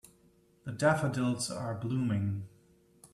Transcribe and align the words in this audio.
The 0.63 0.71
daffodils 0.71 1.51
are 1.51 1.75
blooming. 1.75 2.47